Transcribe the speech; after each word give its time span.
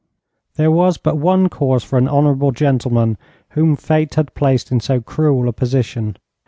There 0.55 0.71
was 0.71 0.97
but 0.97 1.19
one 1.19 1.47
course 1.47 1.83
for 1.83 1.99
an 1.99 2.07
honourable 2.07 2.49
gentleman 2.51 3.19
whom 3.49 3.75
Fate 3.75 4.15
had 4.15 4.33
placed 4.33 4.71
in 4.71 4.79
so 4.79 4.99
cruel 4.99 5.47
a 5.47 5.53
position. 5.53 6.17